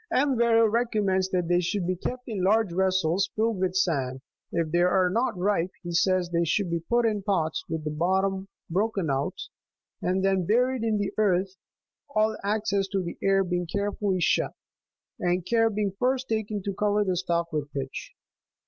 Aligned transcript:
M. 0.11 0.35
Varro 0.35 0.67
28 0.67 0.67
recommends 0.71 1.29
that 1.29 1.47
they 1.47 1.59
should 1.59 1.85
be 1.85 1.95
kept 1.95 2.23
in 2.27 2.43
large 2.43 2.71
vessels 2.71 3.29
filled 3.35 3.59
with 3.59 3.75
sand: 3.75 4.21
if 4.51 4.71
they 4.71 4.79
are 4.81 5.11
not 5.11 5.37
ripe, 5.37 5.69
he 5.83 5.91
says 5.91 6.27
that 6.31 6.39
they 6.39 6.43
should 6.43 6.71
be 6.71 6.79
put 6.79 7.05
in 7.05 7.21
pots 7.21 7.63
with 7.69 7.83
the 7.83 7.91
bottom 7.91 8.47
broken 8.67 9.11
out, 9.11 9.35
and 10.01 10.25
then 10.25 10.47
buried29 10.47 10.79
in 10.87 10.97
the 10.97 11.13
earth, 11.19 11.55
all 12.15 12.35
access 12.43 12.87
to 12.87 13.03
the 13.03 13.19
air 13.21 13.43
being 13.43 13.67
care 13.67 13.91
fully 13.91 14.19
shut, 14.21 14.53
and 15.19 15.45
care 15.45 15.69
being 15.69 15.91
first 15.99 16.27
taken 16.29 16.63
to 16.63 16.73
cover 16.73 17.03
the 17.03 17.15
stalk 17.15 17.53
with 17.53 17.71
pitch. 17.71 18.13